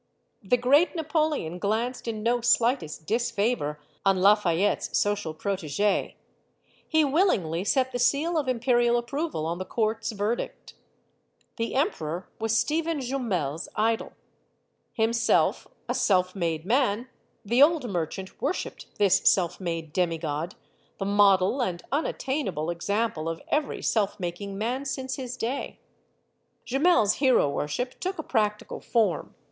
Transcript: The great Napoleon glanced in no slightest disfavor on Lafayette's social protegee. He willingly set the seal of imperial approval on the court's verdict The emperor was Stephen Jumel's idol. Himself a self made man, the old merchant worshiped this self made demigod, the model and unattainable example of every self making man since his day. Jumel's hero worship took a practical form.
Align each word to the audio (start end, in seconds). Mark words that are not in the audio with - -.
The 0.41 0.57
great 0.57 0.95
Napoleon 0.95 1.59
glanced 1.59 2.07
in 2.07 2.23
no 2.23 2.41
slightest 2.41 3.05
disfavor 3.05 3.79
on 4.03 4.19
Lafayette's 4.19 4.97
social 4.97 5.31
protegee. 5.35 6.15
He 6.87 7.05
willingly 7.05 7.63
set 7.63 7.91
the 7.91 7.99
seal 7.99 8.35
of 8.35 8.47
imperial 8.47 8.97
approval 8.97 9.45
on 9.45 9.59
the 9.59 9.63
court's 9.63 10.11
verdict 10.11 10.73
The 11.57 11.75
emperor 11.75 12.27
was 12.39 12.57
Stephen 12.57 12.99
Jumel's 12.99 13.69
idol. 13.75 14.13
Himself 14.93 15.67
a 15.87 15.93
self 15.93 16.33
made 16.35 16.65
man, 16.65 17.07
the 17.45 17.61
old 17.61 17.87
merchant 17.87 18.41
worshiped 18.41 18.87
this 18.97 19.21
self 19.25 19.59
made 19.59 19.93
demigod, 19.93 20.55
the 20.97 21.05
model 21.05 21.61
and 21.61 21.83
unattainable 21.91 22.71
example 22.71 23.29
of 23.29 23.39
every 23.49 23.83
self 23.83 24.19
making 24.19 24.57
man 24.57 24.83
since 24.83 25.17
his 25.17 25.37
day. 25.37 25.77
Jumel's 26.65 27.17
hero 27.21 27.47
worship 27.47 27.99
took 27.99 28.17
a 28.17 28.23
practical 28.23 28.79
form. 28.81 29.35